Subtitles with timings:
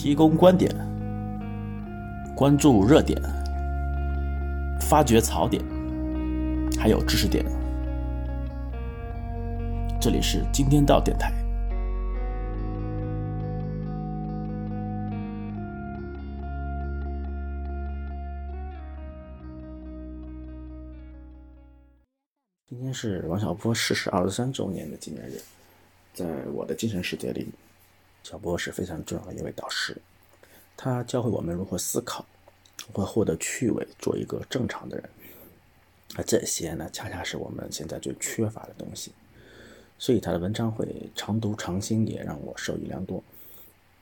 [0.00, 0.72] 提供观点，
[2.36, 3.20] 关注热点，
[4.80, 5.60] 发掘槽点，
[6.78, 7.44] 还有知识点。
[10.00, 11.32] 这里是今天到电台。
[22.68, 25.40] 今天是王小波逝世二十三周年的纪念日，
[26.14, 27.48] 在我的精神世界里，
[28.28, 29.96] 小波是非常重要的一位导师。
[30.76, 32.26] 他教会我们如何思考，
[32.88, 35.08] 如何获得趣味，做一个正常的人。
[36.14, 39.12] 而这些呢，恰恰是我们现在最缺乏的东西。
[39.98, 43.24] 所以他的文章会常读常新，也让我受益良多。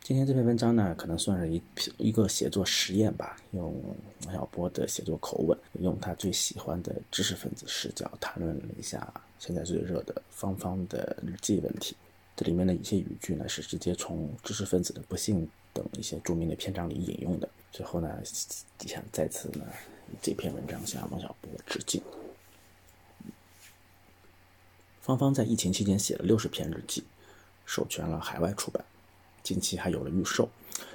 [0.02, 1.62] 今天这篇文章呢，可能算是一
[1.96, 3.72] 一个写作实验吧，用
[4.24, 9.08] 王小波的写作口吻，用他最喜欢的知识分子视角，谈论了一下
[9.38, 11.96] 现在最热的芳芳的日记问题。
[12.36, 17.48] 这里面的一些语句呢，是直接从《知识分子的不幸》等一些著名的篇章里引用的。
[17.72, 18.22] 最后呢，
[18.80, 19.64] 想再次呢，
[20.20, 22.02] 这篇文章向王小波致敬。
[25.00, 27.04] 芳芳在疫情期间写了六十篇日记，
[27.64, 28.84] 授权了海外出版。
[29.42, 30.48] 近期还有了预售，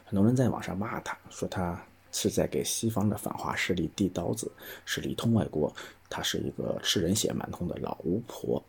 [0.06, 4.52] 很多人在网上骂他，说他是在给西方的反华势力递刀子，
[4.86, 5.74] 是里通外国。
[6.08, 8.62] 他是一个吃人血馒头的老巫婆。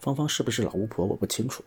[0.00, 1.62] 芳芳是不是老巫婆，我不清楚。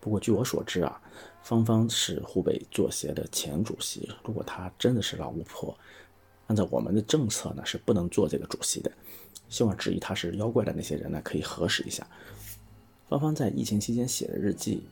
[0.00, 1.00] 不过据我所知啊，
[1.42, 4.08] 芳芳是湖北作协的前主席。
[4.24, 5.76] 如果她真的是老巫婆，
[6.46, 8.90] 按照我们的政策呢，是不能做这个主席的。
[9.48, 12.06] 希望质疑她是妖怪的那些人呢，可以核实一下。
[13.08, 14.82] 芳芳在疫情期间写的日记。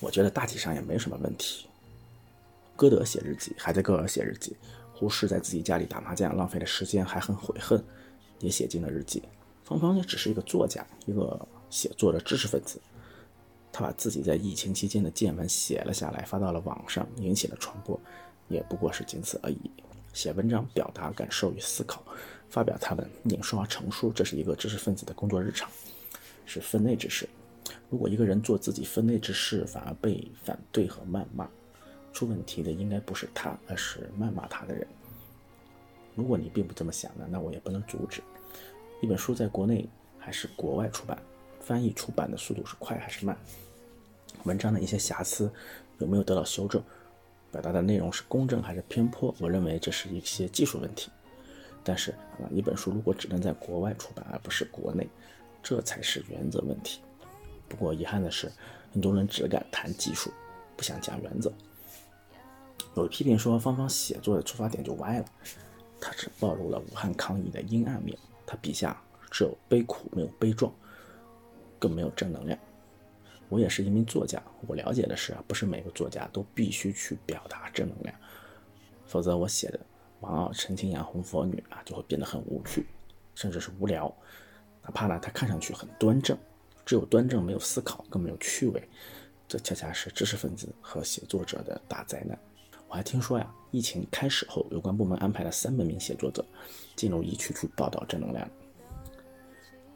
[0.00, 1.66] 我觉得大体上也没什么问题。
[2.76, 4.54] 歌德写日记，海德格尔写日记，
[4.92, 7.82] 胡适在自己家里打麻将，浪费了时间，还很悔恨，
[8.40, 9.22] 也写进了日记。
[9.64, 12.78] 芳芳也只是一个作家，一个写作的知识分子。
[13.76, 18.00] 他把自己在疫情期间的见闻写了下来，发到了网上，引起了传播，
[18.48, 19.70] 也不过是仅此而已。
[20.14, 22.02] 写文章表达感受与思考，
[22.48, 25.68] 发表他们，印刷成书，这是一个知识分子的工作日常，
[26.46, 27.28] 是分内之事。
[27.90, 31.46] 如果一个人做自己分内之事，反而被反对和谩骂，
[32.14, 34.86] 出问题的应该不是他，而是谩骂他的人。
[36.14, 38.22] 如果你并不这么想呢，那我也不能阻止。
[39.02, 39.86] 一本书在国内
[40.18, 41.20] 还是国外出版，
[41.60, 43.36] 翻译出版的速度是快还是慢？
[44.46, 45.52] 文章的一些瑕疵
[45.98, 46.82] 有没有得到修正？
[47.52, 49.34] 表达的内容是公正还是偏颇？
[49.38, 51.10] 我认为这是一些技术问题。
[51.82, 55.08] 但是啊，一本书如果只能在国外出版而不是国内，
[55.62, 57.00] 这才是原则问题。
[57.68, 58.50] 不过遗憾的是，
[58.92, 60.30] 很多人只敢谈技术，
[60.76, 61.52] 不想讲原则。
[62.96, 65.24] 有批评说，芳芳写作的出发点就歪了，
[66.00, 70.72] 他只暴露了武汉抗疫的阴暗面，他笔下只有悲苦，没有悲壮，
[71.78, 72.58] 更没有正能量。
[73.48, 78.14] 我也是一名作家，我了解的是，不是每个作家都必须去表达正能量，
[79.06, 79.78] 否则我写的
[80.20, 82.86] 王傲、陈清扬、红佛女啊，就会变得很无趣，
[83.34, 84.12] 甚至是无聊。
[84.82, 86.36] 哪怕呢，他看上去很端正。
[86.84, 88.88] 只有端正，没有思考，更没有趣味，
[89.48, 92.38] 这恰恰是知识分子和写作者的大灾难。
[92.86, 96.46] 我还听说呀，疫情开始后，有关部门安排了三百名写作者
[96.94, 98.48] 进入疫区去报道正能量。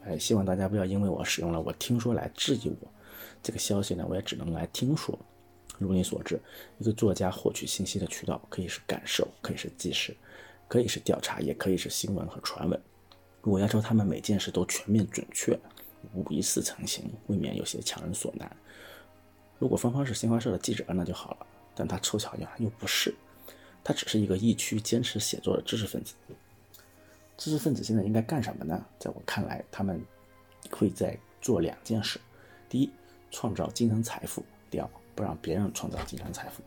[0.03, 2.91] 哎，希望大家不要因为我使用了“我听说”来质疑我。
[3.43, 5.17] 这个消息呢，我也只能来听说。
[5.77, 6.39] 如你所知，
[6.77, 10.15] 一个作家获取信息的渠道可以是感受，可以是纪实，
[10.67, 12.79] 可以是调查，也可以是新闻和传闻。
[13.41, 15.59] 如果要求他们每件事都全面准确，
[16.13, 18.55] 无一似成型，未免有些强人所难。
[19.57, 21.47] 如果芳芳是新华社的记者，那就好了。
[21.73, 23.15] 但她凑巧呀，又不是，
[23.83, 26.13] 她只是一个疫区坚持写作的知识分子。
[27.37, 28.85] 知识分子现在应该干什么呢？
[28.99, 29.99] 在我看来，他们
[30.69, 32.19] 会在做两件事：
[32.69, 32.91] 第一，
[33.31, 36.61] 创造精神财富；第二，不让别人创造精神财富。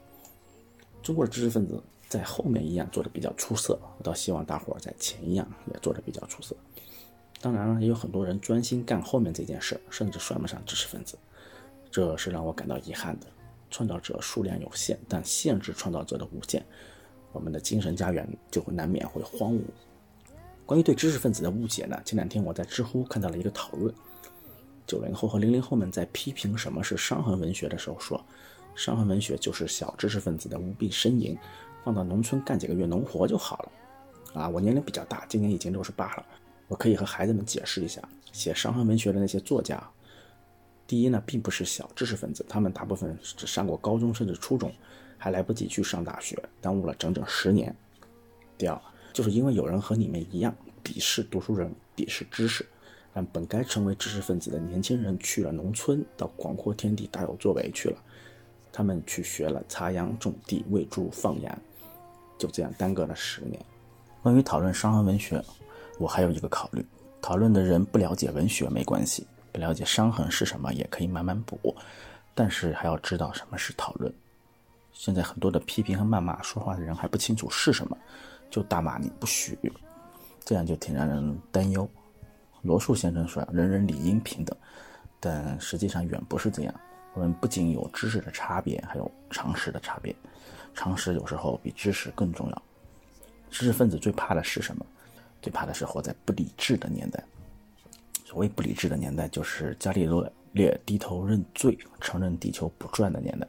[1.02, 6.56] 中国的知识分子在后面一样做的比较出色，我倒希望大伙儿在前一样也做的比较出色。
[7.41, 11.19] 当然了，也有很多人专心干后面这件事，甚至算不上知识分子，
[11.91, 13.26] 这是让我感到遗憾的。
[13.70, 16.64] 创造者数量有限，但限制创造者的无限，
[17.32, 19.62] 我们的精神家园就会难免会荒芜。
[20.64, 22.00] 关于对知识分子的误解呢？
[22.05, 23.93] 前两天我在知乎看到了一个讨论，
[24.86, 28.22] 九零后和零零后们在批评什么是伤痕文学的时候说，
[28.75, 31.36] 伤痕文学就是小知识分子的无病呻吟，
[31.84, 33.72] 放到农村干几个月农活就好了。
[34.42, 36.26] 啊，我年龄比较大，今年已经六十八了。
[36.66, 38.02] 我可以和孩子们解释一下，
[38.32, 39.82] 写伤痕文学的那些作家，
[40.87, 44.72] 第一呢，并不是小知识分子，他们大部分只上过高中甚至初中，
[45.16, 47.75] 还来不及去上大学，耽误了整整十年。
[48.58, 48.80] 第二，
[49.12, 52.66] 就是因为有人和你们一样鄙视读书人，鄙视知识，
[53.14, 57.96] 让本该成为知识分子的年轻人去了农村，到广阔天地大有作为去了。
[58.72, 61.58] 他们去学了插秧种地、喂猪放羊，
[62.37, 63.64] 就这样耽搁了十年。
[64.20, 65.40] 关于讨论伤痕文学，
[65.96, 66.84] 我还有一个考虑：
[67.22, 71.72] 讨论的人不了解文学没关系，不了解伤痕是什么也可以慢慢补，
[72.34, 74.12] 但是还要知道什么是讨论。
[74.93, 77.96] 现在很多的批评和谩骂，说话的人还不清楚是什么，
[78.50, 79.56] 就大骂你不许，
[80.44, 81.88] 这样就挺让人担忧。
[82.64, 84.56] 罗素先生说：“人人理应平等。”
[85.20, 86.75] 但实际上远不是这样。
[87.12, 90.12] 我们不仅有知识的差别，还有常识的差别。
[90.75, 92.62] 常识有时候比知识更重要。
[93.50, 94.84] 知识分子最怕的是什么？
[95.40, 97.22] 最怕的是活在不理智的年代。
[98.25, 100.08] 所谓不理智的年代，就是伽利
[100.52, 103.46] 略低头认罪，承认地球不转的年代，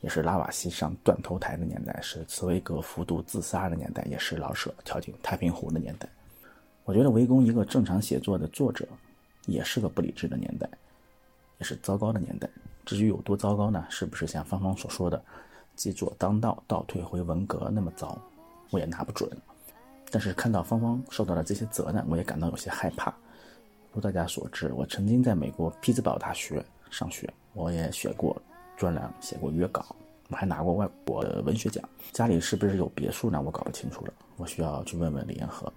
[0.00, 6.08] 也是拉瓦锡上断头台的年代，是茨威格服毒自杀的年代，也是老舍跳进太平湖的年代。
[6.86, 8.86] 我觉得围攻一个正常写作的作者，
[9.46, 10.68] 也是个不理智的年代。
[11.58, 12.48] 也是糟糕的年代。
[12.84, 13.84] 至于有多糟糕呢？
[13.90, 15.20] 是不是像芳芳所说的
[15.74, 18.16] “既左当道，倒退回文革”那么糟？
[18.70, 19.28] 我也拿不准。
[20.12, 23.12] 但是看到芳芳受到的这些责难，我也感到有些害怕。
[23.92, 28.40] 如大家所知，我曾经在美国匹兹堡大学上学，我也写过
[28.76, 29.84] 专栏，写过约稿，
[30.28, 31.82] 我还拿过外国的文学奖。
[32.12, 33.42] 家里是不是有别墅呢？
[33.42, 35.72] 我搞不清楚了，我需要去问问李彦和。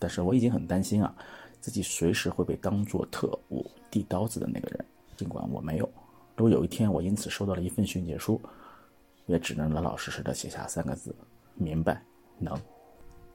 [0.00, 1.14] 但是我已经很担心啊。
[1.60, 5.86] 自己随时会被当做特务递刀子的那个人，尽管我没有。
[6.34, 8.40] 如果有一天我因此收到了一份训诫书，
[9.26, 11.14] 也只能老老实实的写下三个字：
[11.54, 12.02] 明白，
[12.38, 12.58] 能。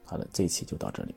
[0.04, 1.14] 好了，这一期就到这里。